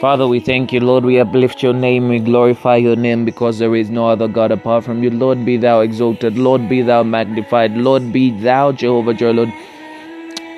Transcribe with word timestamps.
Father, 0.00 0.28
we 0.28 0.38
thank 0.38 0.72
you, 0.72 0.80
Lord. 0.80 1.04
We 1.04 1.18
uplift 1.18 1.62
your 1.62 1.72
name. 1.72 2.08
We 2.08 2.20
glorify 2.20 2.76
your 2.76 2.94
name 2.94 3.24
because 3.24 3.58
there 3.58 3.74
is 3.74 3.90
no 3.90 4.08
other 4.08 4.28
God 4.28 4.52
apart 4.52 4.84
from 4.84 5.02
you. 5.02 5.10
Lord, 5.10 5.44
be 5.44 5.56
thou 5.56 5.80
exalted. 5.80 6.38
Lord, 6.38 6.68
be 6.68 6.82
thou 6.82 7.02
magnified. 7.02 7.76
Lord, 7.76 8.12
be 8.12 8.30
thou, 8.30 8.70
Jehovah, 8.70 9.14
your 9.14 9.32
Lord, 9.32 9.52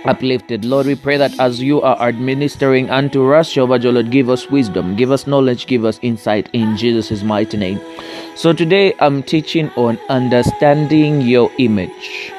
uplifted. 0.04 0.64
Lord, 0.64 0.86
we 0.86 0.94
pray 0.94 1.16
that 1.16 1.38
as 1.40 1.62
you 1.62 1.80
are 1.80 2.00
administering 2.00 2.90
unto 2.90 3.32
us, 3.32 3.52
Jehovah, 3.52 3.78
Lord, 3.78 4.10
give 4.10 4.28
us 4.28 4.50
wisdom, 4.50 4.94
give 4.96 5.10
us 5.10 5.26
knowledge, 5.26 5.66
give 5.66 5.84
us 5.84 5.98
insight 6.02 6.50
in 6.52 6.76
Jesus' 6.76 7.22
mighty 7.22 7.56
name. 7.56 7.80
So 8.36 8.52
today 8.52 8.94
I'm 9.00 9.22
teaching 9.22 9.70
on 9.70 9.98
understanding 10.08 11.22
your 11.22 11.50
image. 11.58 12.32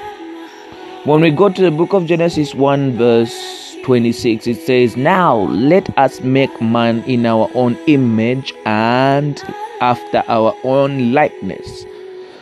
When 1.03 1.21
we 1.21 1.31
go 1.31 1.49
to 1.49 1.61
the 1.61 1.71
book 1.71 1.93
of 1.93 2.05
Genesis 2.05 2.53
1, 2.53 2.97
verse 2.97 3.60
26 3.83 4.47
it 4.47 4.57
says 4.57 4.95
now 4.95 5.37
let 5.39 5.97
us 5.97 6.21
make 6.21 6.61
man 6.61 7.03
in 7.03 7.25
our 7.25 7.49
own 7.55 7.75
image 7.87 8.53
and 8.65 9.41
after 9.81 10.23
our 10.27 10.55
own 10.63 11.11
likeness. 11.11 11.85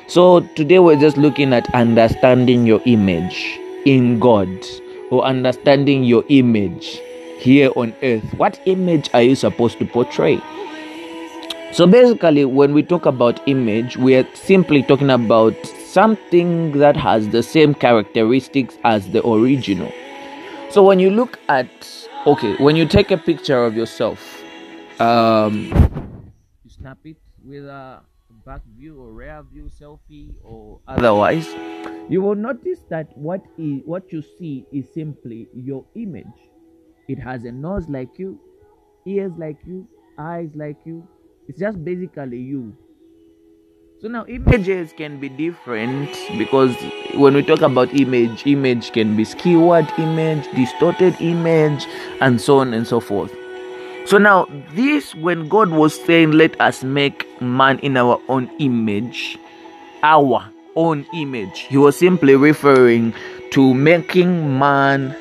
So 0.07 0.41
today 0.55 0.79
we're 0.79 0.99
just 0.99 1.17
looking 1.17 1.53
at 1.53 1.73
understanding 1.73 2.65
your 2.65 2.81
image 2.85 3.59
in 3.85 4.19
god 4.19 4.49
or 5.09 5.23
understanding 5.23 6.03
your 6.03 6.23
image 6.27 6.99
here 7.39 7.71
on 7.75 7.95
earth. 8.03 8.33
What 8.35 8.59
image 8.65 9.09
are 9.13 9.21
you 9.21 9.35
supposed 9.35 9.79
to 9.79 9.85
portray? 9.85 10.41
So 11.71 11.87
basically 11.87 12.45
when 12.45 12.73
we 12.73 12.83
talk 12.83 13.05
about 13.05 13.47
image 13.47 13.95
we 13.95 14.15
are 14.15 14.27
simply 14.33 14.83
talking 14.83 15.09
about 15.09 15.55
something 15.65 16.77
that 16.79 16.97
has 16.97 17.29
the 17.29 17.41
same 17.41 17.73
characteristics 17.73 18.77
as 18.83 19.09
the 19.11 19.25
original 19.25 19.91
so 20.69 20.83
when 20.83 20.99
you 20.99 21.09
look 21.09 21.39
at, 21.49 21.69
okay, 22.25 22.55
when 22.57 22.75
you 22.75 22.85
take 22.85 23.11
a 23.11 23.17
picture 23.17 23.63
of 23.65 23.75
yourself, 23.75 24.43
um, 24.99 25.65
you 26.63 26.69
snap 26.69 26.97
it 27.05 27.17
with 27.43 27.65
a 27.65 28.01
back 28.45 28.61
view 28.77 29.01
or 29.01 29.11
rear 29.11 29.43
view 29.51 29.69
selfie 29.69 30.33
or 30.43 30.79
otherwise, 30.87 31.47
you 32.09 32.21
will 32.21 32.35
notice 32.35 32.79
that 32.89 33.15
what 33.17 33.41
is 33.57 33.81
what 33.85 34.11
you 34.11 34.21
see 34.37 34.65
is 34.71 34.85
simply 34.93 35.47
your 35.53 35.85
image. 35.95 36.25
It 37.07 37.19
has 37.19 37.43
a 37.45 37.51
nose 37.51 37.87
like 37.89 38.19
you, 38.19 38.39
ears 39.05 39.31
like 39.37 39.57
you, 39.65 39.87
eyes 40.17 40.49
like 40.55 40.77
you. 40.85 41.07
It's 41.47 41.59
just 41.59 41.83
basically 41.83 42.37
you. 42.37 42.75
So 44.01 44.07
now 44.07 44.25
images 44.27 44.93
can 44.93 45.19
be 45.19 45.29
different 45.29 46.09
because 46.37 46.75
when 47.15 47.33
we 47.33 47.43
talk 47.43 47.61
about 47.61 47.93
image, 47.93 48.45
image 48.45 48.91
can 48.91 49.15
be 49.15 49.23
skewered 49.25 49.91
image, 49.97 50.49
distorted 50.55 51.15
image, 51.19 51.85
and 52.21 52.39
so 52.39 52.59
on 52.59 52.73
and 52.73 52.85
so 52.85 52.99
forth. 52.99 53.35
So 54.05 54.17
now 54.17 54.47
this 54.73 55.13
when 55.15 55.47
God 55.49 55.69
was 55.69 55.99
saying 56.03 56.31
let 56.31 56.59
us 56.59 56.83
make 56.83 57.27
man 57.41 57.79
in 57.79 57.95
our 57.95 58.21
own 58.27 58.49
image, 58.59 59.37
our 60.03 60.43
own 60.75 61.05
image, 61.13 61.59
he 61.61 61.77
was 61.77 61.97
simply 61.97 62.35
referring 62.35 63.13
to 63.51 63.73
making 63.73 64.57
man 64.57 65.15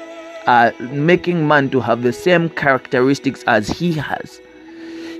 uh, 0.46 0.72
making 0.90 1.46
man 1.46 1.68
to 1.68 1.80
have 1.80 2.02
the 2.02 2.12
same 2.12 2.48
characteristics 2.48 3.44
as 3.46 3.68
he 3.68 3.92
has. 3.92 4.40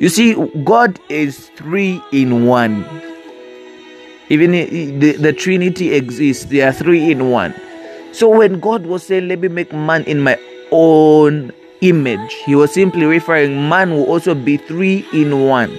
You 0.00 0.08
see, 0.08 0.34
God 0.64 0.98
is 1.10 1.48
three 1.50 2.00
in 2.12 2.46
one. 2.46 2.84
Even 4.30 4.50
the, 4.52 5.12
the 5.12 5.32
Trinity 5.32 5.94
exists, 5.94 6.46
they 6.46 6.60
are 6.60 6.72
three 6.72 7.10
in 7.10 7.30
one. 7.30 7.54
So 8.12 8.28
when 8.28 8.60
God 8.60 8.86
was 8.86 9.04
saying, 9.04 9.28
Let 9.28 9.40
me 9.40 9.48
make 9.48 9.72
man 9.72 10.04
in 10.04 10.20
my 10.20 10.38
own 10.70 11.52
image, 11.80 12.34
he 12.44 12.54
was 12.54 12.72
simply 12.72 13.06
referring 13.06 13.68
man 13.68 13.92
will 13.92 14.04
also 14.04 14.34
be 14.34 14.56
three 14.56 15.06
in 15.12 15.46
one. 15.46 15.78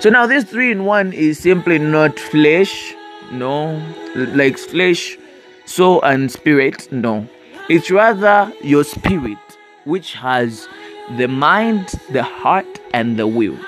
So 0.00 0.10
now 0.10 0.26
this 0.26 0.44
three 0.44 0.70
in 0.70 0.84
one 0.84 1.12
is 1.12 1.38
simply 1.38 1.78
not 1.78 2.18
flesh, 2.18 2.94
no, 3.32 3.80
like 4.14 4.58
flesh, 4.58 5.16
soul, 5.64 6.02
and 6.02 6.30
spirit, 6.30 6.90
no. 6.92 7.26
It's 7.70 7.90
rather 7.90 8.52
your 8.62 8.84
spirit, 8.84 9.38
which 9.84 10.12
has 10.14 10.68
the 11.16 11.28
mind, 11.28 11.86
the 12.10 12.22
heart, 12.22 12.66
and 12.92 13.18
the 13.18 13.26
will. 13.26 13.58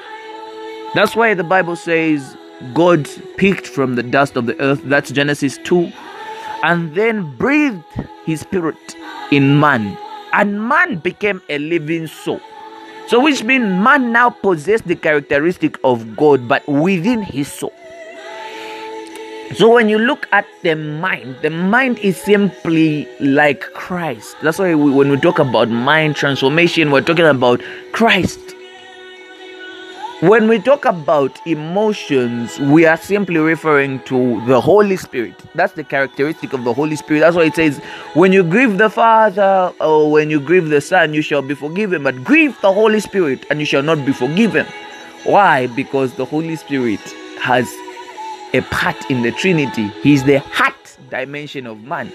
That's 0.94 1.16
why 1.16 1.32
the 1.32 1.44
Bible 1.44 1.76
says 1.76 2.35
God 2.72 3.08
picked 3.36 3.66
from 3.66 3.96
the 3.96 4.02
dust 4.02 4.36
of 4.36 4.46
the 4.46 4.58
earth, 4.60 4.80
that's 4.84 5.10
Genesis 5.10 5.58
2, 5.64 5.92
and 6.62 6.94
then 6.94 7.36
breathed 7.36 7.84
his 8.24 8.40
spirit 8.40 8.96
in 9.30 9.60
man, 9.60 9.96
and 10.32 10.66
man 10.66 10.98
became 10.98 11.42
a 11.48 11.58
living 11.58 12.06
soul. 12.06 12.40
So, 13.08 13.20
which 13.20 13.44
means 13.44 13.64
man 13.64 14.10
now 14.10 14.30
possessed 14.30 14.88
the 14.88 14.96
characteristic 14.96 15.78
of 15.84 16.16
God, 16.16 16.48
but 16.48 16.66
within 16.66 17.22
his 17.22 17.52
soul. 17.52 17.72
So, 19.54 19.72
when 19.72 19.88
you 19.88 19.98
look 19.98 20.26
at 20.32 20.46
the 20.62 20.74
mind, 20.74 21.36
the 21.42 21.50
mind 21.50 21.98
is 22.00 22.16
simply 22.16 23.06
like 23.20 23.60
Christ. 23.74 24.36
That's 24.42 24.58
why 24.58 24.74
we, 24.74 24.90
when 24.90 25.10
we 25.10 25.18
talk 25.18 25.38
about 25.38 25.68
mind 25.68 26.16
transformation, 26.16 26.90
we're 26.90 27.02
talking 27.02 27.26
about 27.26 27.62
Christ. 27.92 28.40
When 30.26 30.48
we 30.48 30.58
talk 30.58 30.84
about 30.86 31.38
emotions, 31.46 32.58
we 32.58 32.84
are 32.84 32.96
simply 32.96 33.38
referring 33.38 34.00
to 34.06 34.44
the 34.46 34.60
Holy 34.60 34.96
Spirit. 34.96 35.40
That's 35.54 35.74
the 35.74 35.84
characteristic 35.84 36.52
of 36.52 36.64
the 36.64 36.74
Holy 36.74 36.96
Spirit. 36.96 37.20
That's 37.20 37.36
why 37.36 37.44
it 37.44 37.54
says, 37.54 37.78
when 38.14 38.32
you 38.32 38.42
grieve 38.42 38.76
the 38.76 38.90
Father 38.90 39.72
or 39.80 40.10
when 40.10 40.28
you 40.28 40.40
grieve 40.40 40.68
the 40.68 40.80
Son, 40.80 41.14
you 41.14 41.22
shall 41.22 41.42
be 41.42 41.54
forgiven. 41.54 42.02
But 42.02 42.24
grieve 42.24 42.60
the 42.60 42.72
Holy 42.72 42.98
Spirit 42.98 43.46
and 43.50 43.60
you 43.60 43.66
shall 43.66 43.84
not 43.84 44.04
be 44.04 44.12
forgiven. 44.12 44.66
Why? 45.22 45.68
Because 45.68 46.14
the 46.14 46.24
Holy 46.24 46.56
Spirit 46.56 46.98
has 47.38 47.72
a 48.52 48.62
part 48.72 49.08
in 49.08 49.22
the 49.22 49.30
Trinity. 49.30 49.86
He's 50.02 50.24
the 50.24 50.40
heart 50.40 50.96
dimension 51.08 51.68
of 51.68 51.84
man. 51.84 52.12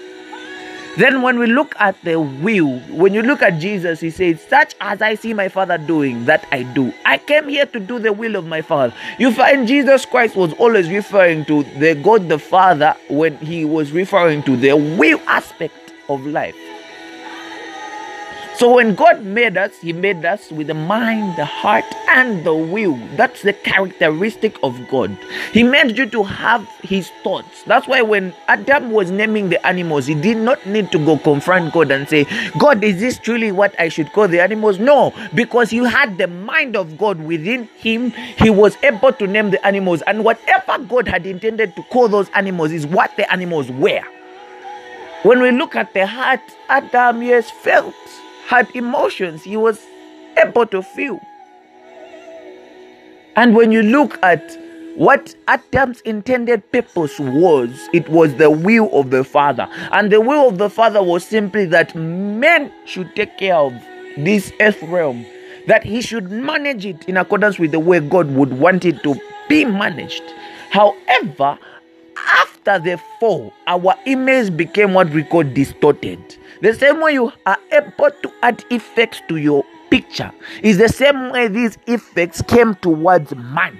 Then, 0.98 1.22
when 1.22 1.38
we 1.38 1.46
look 1.46 1.74
at 1.78 1.96
the 2.04 2.20
will, 2.20 2.78
when 2.90 3.14
you 3.14 3.22
look 3.22 3.40
at 3.40 3.58
Jesus, 3.58 4.00
he 4.00 4.10
says, 4.10 4.42
Such 4.46 4.74
as 4.80 5.00
I 5.00 5.14
see 5.14 5.32
my 5.32 5.48
Father 5.48 5.78
doing, 5.78 6.26
that 6.26 6.46
I 6.52 6.64
do. 6.64 6.92
I 7.06 7.16
came 7.16 7.48
here 7.48 7.64
to 7.66 7.80
do 7.80 7.98
the 7.98 8.12
will 8.12 8.36
of 8.36 8.46
my 8.46 8.60
Father. 8.60 8.92
You 9.18 9.32
find 9.32 9.66
Jesus 9.66 10.04
Christ 10.04 10.36
was 10.36 10.52
always 10.54 10.90
referring 10.90 11.46
to 11.46 11.62
the 11.78 11.94
God 11.94 12.28
the 12.28 12.38
Father 12.38 12.94
when 13.08 13.38
he 13.38 13.64
was 13.64 13.90
referring 13.92 14.42
to 14.42 14.54
the 14.54 14.74
will 14.76 15.20
aspect 15.26 15.94
of 16.10 16.26
life. 16.26 16.56
So 18.62 18.74
when 18.76 18.94
God 18.94 19.24
made 19.24 19.56
us, 19.56 19.80
He 19.80 19.92
made 19.92 20.24
us 20.24 20.52
with 20.52 20.68
the 20.68 20.74
mind, 20.74 21.36
the 21.36 21.44
heart, 21.44 21.84
and 22.10 22.46
the 22.46 22.54
will. 22.54 22.94
That's 23.16 23.42
the 23.42 23.52
characteristic 23.52 24.56
of 24.62 24.78
God. 24.88 25.18
He 25.52 25.64
made 25.64 25.98
you 25.98 26.08
to 26.10 26.22
have 26.22 26.64
His 26.80 27.10
thoughts. 27.24 27.64
That's 27.64 27.88
why 27.88 28.02
when 28.02 28.32
Adam 28.46 28.92
was 28.92 29.10
naming 29.10 29.48
the 29.48 29.66
animals, 29.66 30.06
he 30.06 30.14
did 30.14 30.36
not 30.36 30.64
need 30.64 30.92
to 30.92 31.04
go 31.04 31.18
confront 31.18 31.72
God 31.72 31.90
and 31.90 32.08
say, 32.08 32.24
God, 32.56 32.84
is 32.84 33.00
this 33.00 33.18
truly 33.18 33.50
what 33.50 33.74
I 33.80 33.88
should 33.88 34.12
call 34.12 34.28
the 34.28 34.40
animals? 34.40 34.78
No, 34.78 35.12
because 35.34 35.70
he 35.70 35.78
had 35.78 36.16
the 36.16 36.28
mind 36.28 36.76
of 36.76 36.96
God 36.96 37.18
within 37.18 37.64
him. 37.78 38.12
He 38.12 38.48
was 38.48 38.76
able 38.84 39.12
to 39.14 39.26
name 39.26 39.50
the 39.50 39.66
animals, 39.66 40.02
and 40.02 40.24
whatever 40.24 40.78
God 40.84 41.08
had 41.08 41.26
intended 41.26 41.74
to 41.74 41.82
call 41.90 42.06
those 42.06 42.30
animals 42.36 42.70
is 42.70 42.86
what 42.86 43.10
the 43.16 43.28
animals 43.32 43.72
were. 43.72 44.04
When 45.24 45.42
we 45.42 45.50
look 45.50 45.74
at 45.74 45.92
the 45.94 46.06
heart, 46.06 46.42
Adam, 46.68 47.22
yes, 47.22 47.50
felt 47.50 47.96
had 48.52 48.68
emotions, 48.76 49.42
he 49.42 49.56
was 49.56 49.80
able 50.36 50.66
to 50.66 50.82
feel. 50.82 51.18
And 53.34 53.56
when 53.56 53.72
you 53.72 53.82
look 53.82 54.22
at 54.22 54.58
what 54.94 55.34
Adam's 55.48 56.02
intended 56.02 56.70
purpose 56.70 57.18
was, 57.18 57.70
it 57.94 58.10
was 58.10 58.34
the 58.34 58.50
will 58.50 58.90
of 58.92 59.08
the 59.08 59.24
Father. 59.24 59.66
And 59.90 60.12
the 60.12 60.20
will 60.20 60.50
of 60.50 60.58
the 60.58 60.68
Father 60.68 61.02
was 61.02 61.24
simply 61.24 61.64
that 61.64 61.94
men 61.94 62.70
should 62.84 63.16
take 63.16 63.38
care 63.38 63.56
of 63.56 63.72
this 64.18 64.52
earth 64.60 64.82
realm, 64.82 65.24
that 65.66 65.82
he 65.82 66.02
should 66.02 66.30
manage 66.30 66.84
it 66.84 67.08
in 67.08 67.16
accordance 67.16 67.58
with 67.58 67.72
the 67.72 67.80
way 67.80 68.00
God 68.00 68.30
would 68.32 68.52
want 68.52 68.84
it 68.84 69.02
to 69.02 69.18
be 69.48 69.64
managed. 69.64 70.24
However, 70.68 71.58
after 72.66 72.90
the 72.90 73.00
fall, 73.18 73.52
our 73.66 73.94
image 74.06 74.56
became 74.56 74.94
what 74.94 75.10
we 75.10 75.24
call 75.24 75.42
distorted. 75.42 76.36
The 76.60 76.74
same 76.74 77.00
way 77.00 77.14
you 77.14 77.32
are 77.46 77.58
able 77.72 78.10
to 78.10 78.32
add 78.42 78.64
effects 78.70 79.20
to 79.28 79.36
your 79.36 79.64
picture 79.90 80.30
is 80.62 80.78
the 80.78 80.88
same 80.88 81.30
way 81.32 81.48
these 81.48 81.76
effects 81.86 82.40
came 82.42 82.74
towards 82.76 83.34
man. 83.34 83.76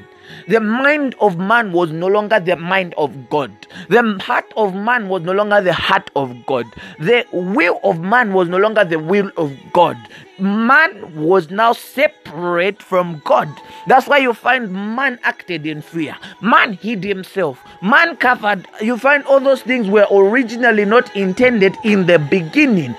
The 0.49 0.61
mind 0.61 1.15
of 1.21 1.39
man 1.39 1.73
was 1.73 1.91
no 1.91 2.07
longer 2.07 2.41
the 2.41 2.57
mind 2.57 2.95
of 2.97 3.31
God. 3.31 3.51
The 3.89 4.19
heart 4.21 4.53
of 4.57 4.75
man 4.75 5.09
was 5.09 5.23
no 5.23 5.33
longer 5.33 5.61
the 5.61 5.73
heart 5.73 6.11
of 6.17 6.47
God. 6.47 6.67
The 6.99 7.25
will 7.33 7.81
of 7.85 8.01
man 8.01 8.33
was 8.33 8.49
no 8.49 8.59
longer 8.59 8.85
the 8.85 8.99
will 8.99 9.31
of 9.37 9.53
God. 9.73 9.97
Man 10.39 11.15
was 11.15 11.51
now 11.51 11.73
separate 11.73 12.83
from 12.83 13.23
God. 13.25 13.49
That's 13.87 14.09
why 14.09 14.19
you 14.19 14.35
find 14.35 14.73
man 14.73 15.19
acted 15.23 15.67
in 15.67 15.83
fear. 15.83 16.17
Man 16.41 16.75
hid 16.75 17.05
himself. 17.05 17.61
Man 17.83 18.17
covered. 18.17 18.67
You 18.81 18.99
find 18.99 19.25
all 19.25 19.41
those 19.41 19.63
things 19.63 19.89
were 19.89 20.07
originally 20.11 20.85
not 20.85 21.15
intended 21.15 21.77
in 21.85 22.07
the 22.07 22.19
beginning 22.19 22.97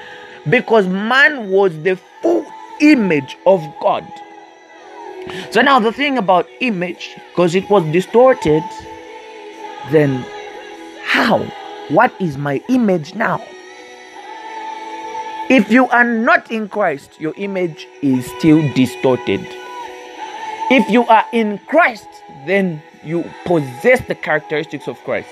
because 0.49 0.87
man 0.87 1.49
was 1.49 1.77
the 1.83 1.95
full 2.21 2.45
image 2.79 3.37
of 3.45 3.61
God. 3.81 4.05
So 5.51 5.61
now 5.61 5.79
the 5.79 5.91
thing 5.91 6.17
about 6.17 6.47
image, 6.59 7.15
because 7.29 7.55
it 7.55 7.69
was 7.69 7.83
distorted, 7.91 8.63
then 9.91 10.25
how? 11.05 11.43
What 11.89 12.13
is 12.19 12.37
my 12.37 12.61
image 12.69 13.15
now? 13.15 13.41
If 15.49 15.69
you 15.69 15.87
are 15.89 16.05
not 16.05 16.49
in 16.49 16.69
Christ, 16.69 17.19
your 17.19 17.33
image 17.35 17.87
is 18.01 18.25
still 18.37 18.61
distorted. 18.73 19.45
If 20.71 20.89
you 20.89 21.05
are 21.05 21.25
in 21.33 21.59
Christ, 21.67 22.07
then 22.45 22.81
you 23.03 23.29
possess 23.45 24.01
the 24.07 24.15
characteristics 24.15 24.87
of 24.87 24.97
Christ. 25.03 25.29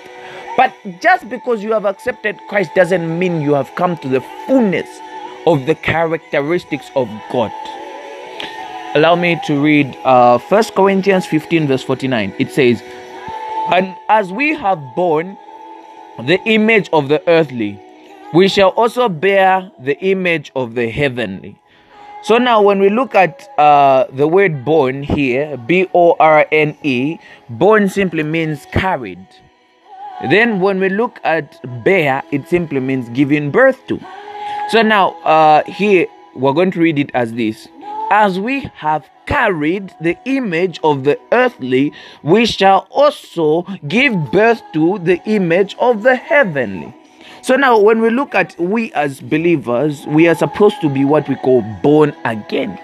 But 0.58 0.74
just 1.00 1.30
because 1.30 1.64
you 1.64 1.72
have 1.72 1.86
accepted 1.86 2.38
Christ 2.50 2.76
doesn't 2.76 3.18
mean 3.18 3.42
you 3.42 3.54
have 3.54 3.74
come 3.76 3.98
to 3.98 4.10
the 4.10 4.22
fullness 4.46 4.88
of 5.48 5.66
the 5.66 5.76
characteristics 5.76 6.92
of 6.96 7.10
God. 7.32 7.52
Allow 8.94 9.16
me 9.16 9.40
to 9.46 9.64
read 9.64 9.96
uh, 10.04 10.38
1 10.38 10.64
Corinthians 10.76 11.26
15, 11.26 11.66
verse 11.66 11.82
49. 11.82 12.36
It 12.40 12.52
says, 12.52 12.84
And 13.72 13.96
as 14.10 14.34
we 14.34 14.54
have 14.54 14.80
borne 14.98 15.38
the 16.20 16.42
image 16.44 16.90
of 16.92 17.08
the 17.08 17.24
earthly, 17.30 17.80
we 18.34 18.50
shall 18.50 18.70
also 18.70 19.08
bear 19.08 19.72
the 19.80 19.98
image 20.00 20.52
of 20.58 20.76
the 20.76 20.90
heavenly. 20.90 21.58
So 22.24 22.38
now, 22.38 22.62
when 22.62 22.80
we 22.80 22.90
look 22.90 23.16
at 23.16 23.48
uh, 23.58 24.08
the 24.12 24.28
word 24.28 24.66
born 24.66 25.04
here, 25.04 25.56
B 25.56 25.88
O 25.94 26.18
R 26.20 26.46
N 26.52 26.78
E, 26.84 27.18
born 27.50 27.88
simply 27.88 28.24
means 28.24 28.68
carried. 28.74 29.26
Then, 30.30 30.60
when 30.60 30.82
we 30.82 30.90
look 30.90 31.18
at 31.24 31.58
bear, 31.86 32.24
it 32.32 32.46
simply 32.50 32.82
means 32.82 33.08
giving 33.10 33.52
birth 33.52 33.88
to. 33.88 34.02
So 34.68 34.82
now, 34.82 35.12
uh, 35.22 35.64
here 35.64 36.08
we're 36.36 36.54
going 36.54 36.72
to 36.72 36.80
read 36.82 37.00
it 37.00 37.10
as 37.14 37.34
this 37.34 37.70
As 38.13 38.38
we 38.38 38.69
have 38.75 39.10
carried 39.25 39.96
the 40.02 40.18
image 40.25 40.81
of 40.84 41.06
the 41.06 41.18
earthly, 41.31 41.94
we 42.24 42.46
shall 42.46 42.86
also 42.90 43.62
give 43.88 44.34
birth 44.34 44.62
to 44.74 45.00
the 45.00 45.22
image 45.24 45.78
of 45.80 46.04
the 46.04 46.18
heavenly. 46.18 46.94
So 47.42 47.56
now, 47.56 47.80
when 47.80 48.02
we 48.02 48.10
look 48.10 48.36
at 48.36 48.60
we 48.60 48.92
as 48.92 49.22
believers, 49.22 50.06
we 50.08 50.28
are 50.28 50.36
supposed 50.36 50.81
to 50.81 50.90
be 50.90 51.06
what 51.06 51.30
we 51.30 51.36
call 51.36 51.62
born 51.81 52.13
again, 52.25 52.78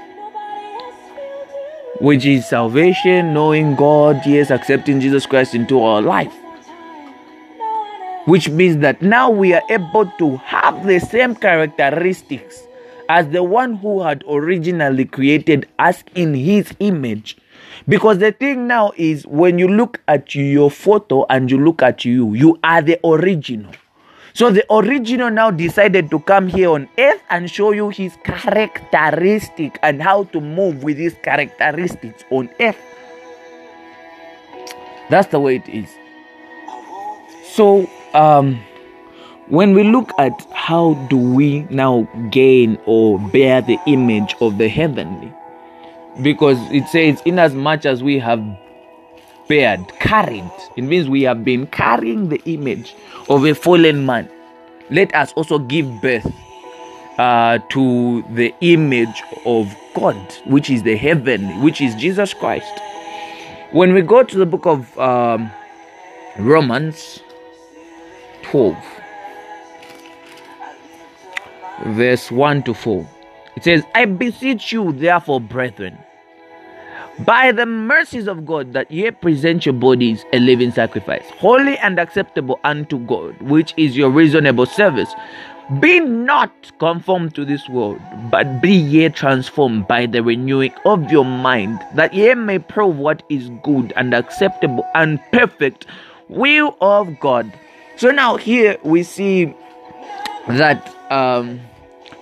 which 1.99 2.25
is 2.25 2.47
salvation, 2.47 3.33
knowing 3.33 3.75
God, 3.75 4.21
yes, 4.25 4.49
accepting 4.49 5.01
Jesus 5.01 5.25
Christ 5.25 5.53
into 5.53 5.81
our 5.81 6.01
life. 6.01 6.33
Which 8.27 8.47
means 8.47 8.77
that 8.77 9.01
now 9.01 9.29
we 9.29 9.53
are 9.53 9.63
able 9.69 10.05
to 10.19 10.37
have 10.37 10.87
the 10.87 10.99
same 10.99 11.35
characteristics 11.35 12.66
as 13.09 13.29
the 13.29 13.43
one 13.43 13.75
who 13.75 14.01
had 14.01 14.23
originally 14.29 15.05
created 15.05 15.67
us 15.79 16.03
in 16.15 16.33
his 16.33 16.73
image. 16.79 17.37
Because 17.87 18.17
the 18.19 18.31
thing 18.31 18.67
now 18.67 18.91
is 18.97 19.25
when 19.27 19.59
you 19.59 19.67
look 19.67 20.01
at 20.07 20.35
your 20.35 20.71
photo 20.71 21.25
and 21.29 21.49
you 21.49 21.57
look 21.57 21.81
at 21.81 22.05
you, 22.05 22.33
you 22.33 22.59
are 22.63 22.81
the 22.81 22.99
original. 23.05 23.71
So 24.33 24.51
the 24.51 24.65
original 24.71 25.31
now 25.31 25.49
decided 25.49 26.11
to 26.11 26.19
come 26.19 26.47
here 26.47 26.69
on 26.69 26.87
earth 26.99 27.21
and 27.31 27.49
show 27.49 27.71
you 27.71 27.89
his 27.89 28.15
characteristic 28.23 29.79
and 29.81 30.01
how 30.01 30.25
to 30.25 30.39
move 30.39 30.83
with 30.83 30.97
his 30.97 31.15
characteristics 31.23 32.23
on 32.29 32.49
earth. 32.59 32.77
That's 35.09 35.29
the 35.29 35.39
way 35.39 35.55
it 35.55 35.67
is. 35.67 35.89
So 37.53 37.89
um 38.13 38.59
when 39.49 39.73
we 39.73 39.83
look 39.83 40.11
at 40.17 40.33
how 40.51 40.93
do 41.09 41.17
we 41.17 41.61
now 41.69 42.01
gain 42.31 42.77
or 42.85 43.19
bear 43.29 43.61
the 43.61 43.77
image 43.87 44.35
of 44.41 44.57
the 44.57 44.67
heavenly 44.67 45.31
because 46.21 46.57
it 46.71 46.87
says 46.87 47.21
in 47.25 47.39
as 47.39 47.53
much 47.53 47.85
as 47.85 48.03
we 48.03 48.19
have 48.19 48.43
bared, 49.47 49.87
carried. 49.99 50.51
It 50.75 50.83
means 50.83 51.09
we 51.09 51.23
have 51.23 51.43
been 51.43 51.67
carrying 51.67 52.29
the 52.29 52.41
image 52.45 52.95
of 53.29 53.45
a 53.45 53.55
fallen 53.55 54.05
man. 54.05 54.29
Let 54.89 55.13
us 55.15 55.33
also 55.33 55.59
give 55.59 56.01
birth 56.01 56.31
uh, 57.17 57.59
to 57.69 58.23
the 58.33 58.53
image 58.61 59.21
of 59.45 59.73
God, 59.95 60.17
which 60.45 60.69
is 60.69 60.83
the 60.83 60.95
heavenly, 60.95 61.53
which 61.61 61.81
is 61.81 61.95
Jesus 61.95 62.33
Christ. 62.33 62.71
When 63.71 63.93
we 63.93 64.01
go 64.01 64.23
to 64.23 64.37
the 64.37 64.45
book 64.45 64.65
of 64.65 64.97
um, 64.97 65.51
Romans 66.37 67.21
12, 68.43 68.77
verse 71.85 72.31
1 72.31 72.63
to 72.63 72.73
4, 72.73 73.07
it 73.55 73.63
says, 73.63 73.83
I 73.95 74.05
beseech 74.05 74.71
you, 74.71 74.91
therefore, 74.91 75.41
brethren, 75.41 75.97
by 77.25 77.51
the 77.51 77.65
mercies 77.65 78.27
of 78.27 78.45
God 78.45 78.73
that 78.73 78.91
ye 78.91 79.09
present 79.09 79.65
your 79.65 79.73
bodies 79.73 80.23
a 80.33 80.39
living 80.39 80.71
sacrifice, 80.71 81.25
holy 81.37 81.77
and 81.79 81.99
acceptable 81.99 82.59
unto 82.63 82.99
God, 82.99 83.41
which 83.41 83.73
is 83.77 83.97
your 83.97 84.11
reasonable 84.11 84.67
service. 84.67 85.11
Be 85.79 85.99
not 85.99 86.51
conformed 86.79 87.35
to 87.35 87.43
this 87.43 87.67
world, 87.67 87.99
but 88.31 88.61
be 88.61 88.71
ye 88.71 89.09
transformed 89.09 89.87
by 89.87 90.05
the 90.05 90.23
renewing 90.23 90.73
of 90.85 91.11
your 91.11 91.25
mind, 91.25 91.79
that 91.95 92.13
ye 92.13 92.33
may 92.35 92.59
prove 92.59 92.97
what 92.97 93.23
is 93.29 93.49
good 93.63 93.91
and 93.97 94.13
acceptable 94.13 94.87
and 94.95 95.19
perfect 95.33 95.87
will 96.29 96.77
of 96.79 97.19
God. 97.19 97.51
So 97.97 98.11
now 98.11 98.37
here 98.37 98.77
we 98.83 99.03
see 99.03 99.53
that 100.47 100.95
um 101.11 101.59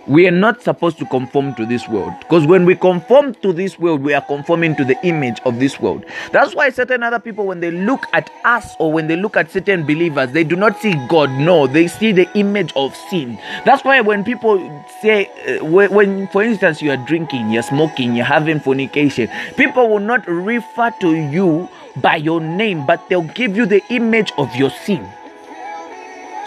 we 0.08 0.28
are 0.28 0.32
not 0.32 0.62
supposed 0.62 0.98
to 1.00 1.06
conform 1.06 1.56
to 1.56 1.66
this 1.66 1.88
world. 1.88 2.14
Because 2.20 2.46
when 2.46 2.66
we 2.66 2.76
conform 2.76 3.34
to 3.36 3.52
this 3.52 3.80
world 3.80 4.02
we 4.02 4.14
are 4.14 4.22
conforming 4.22 4.76
to 4.76 4.86
the 4.86 4.98
image 5.06 5.40
of 5.46 5.60
this 5.60 5.80
world. 5.80 6.06
That's 6.32 6.54
why 6.54 6.70
certain 6.70 7.04
other 7.04 7.20
people 7.20 7.48
when 7.48 7.60
they 7.60 7.72
look 7.72 8.06
at 8.14 8.30
us 8.44 8.76
or 8.80 8.92
when 8.92 9.08
they 9.08 9.16
look 9.16 9.36
at 9.36 9.52
certain 9.52 9.86
believers 9.86 10.32
they 10.32 10.44
do 10.44 10.56
not 10.56 10.80
see 10.80 10.94
god 11.08 11.30
no 11.32 11.68
they 11.68 11.88
see 11.88 12.12
the 12.12 12.30
image 12.38 12.72
of 12.76 12.96
sin. 13.10 13.40
That's 13.66 13.84
why 13.84 14.02
when 14.02 14.24
people 14.24 14.60
say 15.02 15.26
uh, 15.48 15.66
when, 15.66 16.28
for 16.28 16.44
instance 16.44 16.82
you 16.82 16.92
are 16.92 17.06
drinking 17.08 17.50
you're 17.52 17.64
smoking 17.64 18.16
you're 18.16 18.26
having 18.26 18.60
fornication 18.60 19.30
people 19.58 19.90
will 19.90 20.00
not 20.00 20.28
refer 20.28 20.92
to 21.02 21.16
you 21.16 21.68
by 21.98 22.18
your 22.18 22.42
name 22.42 22.86
but 22.86 23.08
they'll 23.10 23.24
give 23.24 23.56
you 23.56 23.66
the 23.66 23.82
image 23.90 24.32
of 24.38 24.54
your 24.56 24.70
sin 24.70 25.08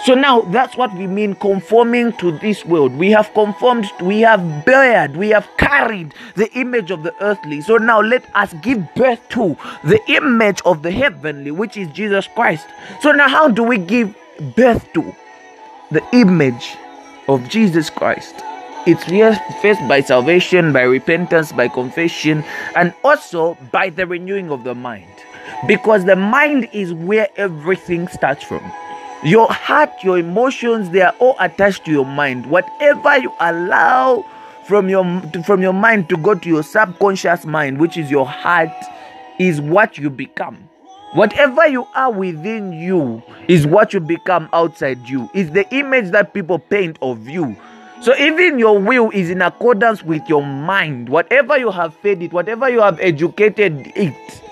so 0.05 0.15
now 0.15 0.43
that's 0.43 0.77
what 0.77 0.95
we 0.95 1.07
mean 1.07 1.35
conforming 1.35 2.13
to 2.15 2.31
this 2.39 2.65
world. 2.65 2.95
We 2.95 3.11
have 3.11 3.33
conformed, 3.35 3.91
we 4.01 4.21
have 4.21 4.65
bared, 4.65 5.17
we 5.17 5.31
have 5.31 5.49
carried 5.57 6.15
the 6.37 6.51
image 6.53 6.91
of 6.91 7.03
the 7.03 7.15
earthly. 7.21 7.61
So 7.61 7.77
now 7.79 8.01
let 8.01 8.25
us 8.37 8.55
give 8.63 8.95
birth 8.95 9.29
to 9.31 9.57
the 9.85 10.01
image 10.09 10.63
of 10.65 10.83
the 10.83 10.93
heavenly, 10.93 11.51
which 11.51 11.77
is 11.77 11.89
Jesus 11.89 12.29
Christ. 12.29 12.67
So 13.01 13.11
now, 13.11 13.29
how 13.29 13.49
do 13.49 13.65
we 13.65 13.77
give 13.77 14.17
birth 14.55 14.91
to 14.93 15.15
the 15.91 16.05
image 16.13 16.77
of 17.27 17.49
Jesus 17.49 17.91
Christ? 17.91 18.35
It's 18.87 19.05
first 19.61 19.87
by 19.89 20.01
salvation, 20.01 20.73
by 20.73 20.83
repentance, 20.83 21.53
by 21.53 21.69
confession, 21.69 22.45
and 22.77 22.95
also 23.03 23.59
by 23.73 23.91
the 23.91 24.07
renewing 24.07 24.51
of 24.51 24.65
the 24.65 24.75
mind. 24.75 25.11
Because 25.67 26.05
the 26.05 26.17
mind 26.17 26.69
is 26.73 26.95
where 26.95 27.29
everything 27.37 28.07
starts 28.09 28.45
from. 28.45 28.63
Your 29.25 29.49
heart, 29.51 29.91
your 30.05 30.19
emotions, 30.19 30.91
they 30.91 31.03
are 31.03 31.15
all 31.19 31.35
attached 31.41 31.85
to 31.87 31.91
your 31.91 32.07
mind. 32.07 32.47
Whatever 32.47 33.19
you 33.19 33.33
allow 33.41 34.25
from 34.67 34.89
your 34.89 35.05
from 35.45 35.61
your 35.61 35.73
mind 35.73 36.09
to 36.11 36.17
go 36.17 36.35
to 36.35 36.49
your 36.49 36.63
subconscious 36.63 37.45
mind, 37.45 37.81
which 37.81 37.97
is 37.97 38.13
your 38.13 38.27
heart, 38.27 38.71
is 39.41 39.61
what 39.61 39.99
you 39.99 40.09
become. 40.09 40.69
Whatever 41.15 41.67
you 41.67 41.85
are 41.95 42.13
within 42.13 42.73
you 42.73 43.23
is 43.49 43.67
what 43.67 43.93
you 43.93 43.99
become 43.99 44.49
outside 44.53 45.09
you. 45.09 45.29
Is 45.35 45.51
the 45.51 45.69
image 45.75 46.11
that 46.13 46.33
people 46.33 46.61
paint 46.61 46.97
of 47.03 47.29
you. 47.29 47.57
So 48.01 48.15
even 48.17 48.61
your 48.61 48.79
will 48.79 49.11
is 49.11 49.31
in 49.31 49.43
accordance 49.43 50.05
with 50.05 50.29
your 50.29 50.45
mind. 50.45 51.09
Whatever 51.09 51.59
you 51.59 51.73
have 51.73 51.95
fed 51.95 52.23
it, 52.23 52.33
whatever 52.33 52.69
you 52.69 52.81
have 52.81 53.01
educated 53.01 53.91
it, 53.97 54.43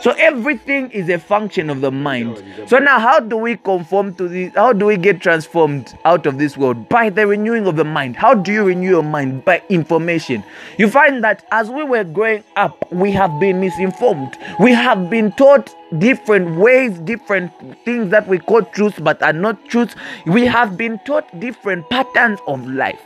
so 0.00 0.12
everything 0.12 0.90
is 0.90 1.08
a 1.08 1.18
function 1.18 1.68
of 1.68 1.80
the 1.80 1.90
mind. 1.90 2.42
So 2.66 2.78
now, 2.78 2.98
how 2.98 3.20
do 3.20 3.36
we 3.36 3.56
conform 3.56 4.14
to 4.14 4.28
this? 4.28 4.54
How 4.54 4.72
do 4.72 4.86
we 4.86 4.96
get 4.96 5.20
transformed 5.20 5.94
out 6.04 6.26
of 6.26 6.38
this 6.38 6.56
world? 6.56 6.88
By 6.88 7.10
the 7.10 7.26
renewing 7.26 7.66
of 7.66 7.76
the 7.76 7.84
mind. 7.84 8.16
How 8.16 8.34
do 8.34 8.52
you 8.52 8.64
renew 8.64 8.90
your 8.90 9.02
mind? 9.02 9.44
By 9.44 9.62
information. 9.68 10.42
You 10.78 10.88
find 10.88 11.22
that 11.24 11.46
as 11.52 11.70
we 11.70 11.84
were 11.84 12.04
growing 12.04 12.44
up, 12.56 12.90
we 12.90 13.10
have 13.12 13.38
been 13.40 13.60
misinformed. 13.60 14.38
We 14.58 14.72
have 14.72 15.10
been 15.10 15.32
taught 15.32 15.74
different 15.98 16.56
ways, 16.56 16.98
different 17.00 17.52
things 17.84 18.10
that 18.10 18.26
we 18.26 18.38
call 18.38 18.62
truths 18.62 18.98
but 18.98 19.22
are 19.22 19.32
not 19.32 19.64
truths. 19.68 19.94
We 20.26 20.46
have 20.46 20.76
been 20.76 20.98
taught 21.00 21.40
different 21.40 21.88
patterns 21.90 22.38
of 22.46 22.66
life. 22.66 23.00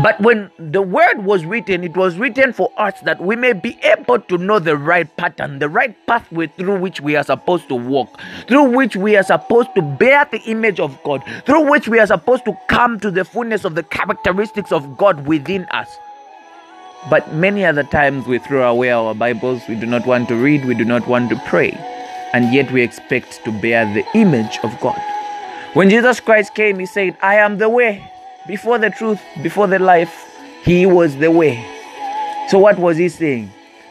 But 0.00 0.18
when 0.20 0.50
the 0.58 0.80
word 0.80 1.22
was 1.24 1.44
written, 1.44 1.84
it 1.84 1.96
was 1.96 2.16
written 2.16 2.54
for 2.54 2.72
us 2.78 2.98
that 3.02 3.20
we 3.20 3.36
may 3.36 3.52
be 3.52 3.78
able 3.82 4.20
to 4.20 4.38
know 4.38 4.58
the 4.58 4.76
right 4.76 5.14
pattern, 5.18 5.58
the 5.58 5.68
right 5.68 5.94
pathway 6.06 6.46
through 6.46 6.78
which 6.80 7.02
we 7.02 7.14
are 7.14 7.24
supposed 7.24 7.68
to 7.68 7.74
walk, 7.74 8.18
through 8.48 8.70
which 8.70 8.96
we 8.96 9.16
are 9.16 9.22
supposed 9.22 9.74
to 9.74 9.82
bear 9.82 10.26
the 10.32 10.40
image 10.44 10.80
of 10.80 10.98
God, 11.02 11.22
through 11.44 11.70
which 11.70 11.88
we 11.88 11.98
are 11.98 12.06
supposed 12.06 12.46
to 12.46 12.56
come 12.68 12.98
to 13.00 13.10
the 13.10 13.24
fullness 13.24 13.64
of 13.64 13.74
the 13.74 13.82
characteristics 13.82 14.72
of 14.72 14.96
God 14.96 15.26
within 15.26 15.66
us. 15.72 15.94
But 17.10 17.34
many 17.34 17.64
other 17.64 17.82
times 17.82 18.26
we 18.26 18.38
throw 18.38 18.68
away 18.70 18.90
our 18.92 19.14
Bibles, 19.14 19.62
we 19.68 19.74
do 19.74 19.86
not 19.86 20.06
want 20.06 20.28
to 20.28 20.36
read, 20.36 20.64
we 20.64 20.74
do 20.74 20.84
not 20.84 21.06
want 21.06 21.28
to 21.30 21.42
pray, 21.46 21.72
and 22.32 22.54
yet 22.54 22.70
we 22.72 22.80
expect 22.82 23.44
to 23.44 23.52
bear 23.60 23.84
the 23.92 24.06
image 24.14 24.58
of 24.62 24.78
God. 24.80 25.00
When 25.74 25.90
Jesus 25.90 26.20
Christ 26.20 26.54
came, 26.54 26.78
He 26.78 26.86
said, 26.86 27.16
I 27.20 27.36
am 27.36 27.58
the 27.58 27.68
way, 27.68 28.11
before 28.46 28.78
the 28.78 28.90
truth, 28.90 29.20
before 29.42 29.66
the 29.66 29.78
life. 29.78 30.28
He 30.64 30.86
was 30.86 31.16
the 31.16 31.30
way. 31.30 31.56
So, 32.48 32.58
what 32.58 32.78
was 32.78 32.96
He 32.96 33.08
saying? 33.08 33.50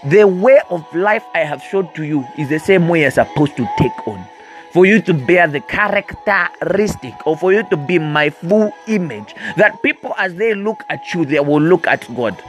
The 0.10 0.26
way 0.26 0.60
of 0.70 0.84
life 0.96 1.24
I 1.34 1.40
have 1.40 1.62
showed 1.62 1.94
to 1.96 2.04
you 2.04 2.26
is 2.38 2.50
the 2.50 2.60
same 2.60 2.88
way 2.88 3.02
you're 3.02 3.12
supposed 3.12 3.56
to 3.58 3.70
take 3.78 4.08
on. 4.08 4.26
For 4.74 4.86
you 4.86 5.02
to 5.02 5.14
bear 5.14 5.48
the 5.48 5.60
characteristic, 5.60 7.14
or 7.28 7.36
for 7.36 7.52
you 7.52 7.68
to 7.70 7.78
be 7.78 8.00
my 8.00 8.30
full 8.30 8.72
image, 8.88 9.36
that 9.58 9.84
people, 9.84 10.16
as 10.18 10.36
they 10.36 10.54
look 10.54 10.84
at 10.90 11.14
you, 11.14 11.26
they 11.26 11.42
will 11.42 11.62
look 11.62 11.88
at 11.88 12.08
God. 12.16 12.42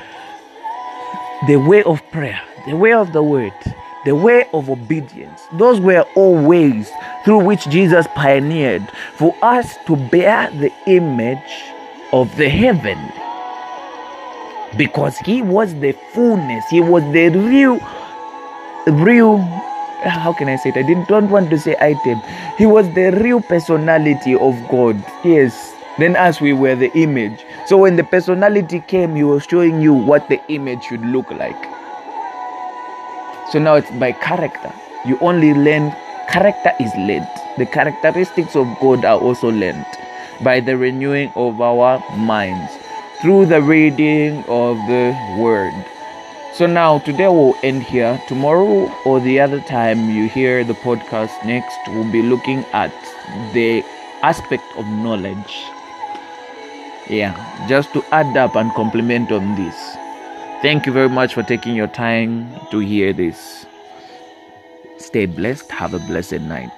The 1.48 1.56
way 1.56 1.82
of 1.82 2.00
prayer, 2.12 2.40
the 2.66 2.76
way 2.76 2.92
of 2.92 3.12
the 3.12 3.22
word, 3.22 3.52
the 4.04 4.14
way 4.14 4.46
of 4.54 4.70
obedience. 4.70 5.42
Those 5.54 5.80
were 5.80 6.04
all 6.14 6.36
ways 6.36 6.90
through 7.24 7.44
which 7.44 7.68
Jesus 7.68 8.06
pioneered 8.14 8.86
for 9.16 9.34
us 9.42 9.76
to 9.86 9.96
bear 9.96 10.48
the 10.50 10.72
image 10.86 11.64
of 12.12 12.34
the 12.36 12.48
heaven. 12.48 12.98
Because 14.76 15.18
he 15.18 15.42
was 15.42 15.74
the 15.80 15.92
fullness, 16.12 16.64
he 16.70 16.80
was 16.80 17.02
the 17.12 17.28
real, 17.28 17.78
real. 18.86 19.38
How 20.04 20.32
can 20.32 20.48
I 20.48 20.56
say 20.56 20.70
it? 20.70 20.76
I 20.76 20.82
didn't 20.82 21.08
don't 21.08 21.30
want 21.30 21.50
to 21.50 21.58
say 21.58 21.76
item. 21.80 22.20
He 22.58 22.66
was 22.66 22.92
the 22.94 23.12
real 23.22 23.40
personality 23.40 24.34
of 24.34 24.56
God. 24.68 24.96
Yes. 25.24 25.74
Then 25.98 26.16
as 26.16 26.40
we 26.40 26.52
were 26.52 26.74
the 26.74 26.90
image. 26.98 27.44
So 27.66 27.76
when 27.76 27.96
the 27.96 28.04
personality 28.04 28.80
came, 28.88 29.14
he 29.14 29.24
was 29.24 29.44
showing 29.44 29.80
you 29.82 29.92
what 29.92 30.28
the 30.28 30.40
image 30.48 30.84
should 30.84 31.04
look 31.04 31.30
like. 31.30 31.62
So 33.52 33.58
now 33.58 33.74
it's 33.74 33.90
by 33.92 34.12
character. 34.12 34.72
You 35.06 35.18
only 35.20 35.52
learn, 35.52 35.92
character 36.30 36.72
is 36.80 36.90
learned. 36.96 37.28
The 37.58 37.66
characteristics 37.66 38.56
of 38.56 38.66
God 38.80 39.04
are 39.04 39.20
also 39.20 39.50
learned 39.50 39.86
by 40.42 40.60
the 40.60 40.76
renewing 40.76 41.32
of 41.36 41.60
our 41.60 42.02
minds 42.16 42.72
through 43.20 43.46
the 43.46 43.62
reading 43.62 44.44
of 44.48 44.76
the 44.88 45.16
word. 45.38 45.72
So 46.54 46.66
now 46.66 46.98
today 46.98 47.28
we'll 47.28 47.56
end 47.62 47.82
here. 47.82 48.20
Tomorrow 48.28 48.92
or 49.06 49.20
the 49.20 49.40
other 49.40 49.60
time 49.60 50.10
you 50.10 50.28
hear 50.28 50.64
the 50.64 50.74
podcast 50.74 51.32
next, 51.46 51.78
we'll 51.88 52.10
be 52.12 52.22
looking 52.22 52.64
at 52.72 52.92
the 53.54 53.82
aspect 54.22 54.64
of 54.76 54.86
knowledge. 54.86 55.64
Yeah, 57.08 57.34
just 57.68 57.92
to 57.94 58.04
add 58.12 58.36
up 58.36 58.54
and 58.54 58.72
complement 58.74 59.32
on 59.32 59.56
this. 59.56 59.74
Thank 60.62 60.86
you 60.86 60.92
very 60.92 61.08
much 61.08 61.34
for 61.34 61.42
taking 61.42 61.74
your 61.74 61.88
time 61.88 62.54
to 62.70 62.78
hear 62.78 63.12
this. 63.12 63.66
Stay 64.98 65.26
blessed. 65.26 65.70
Have 65.70 65.94
a 65.94 65.98
blessed 65.98 66.40
night. 66.42 66.70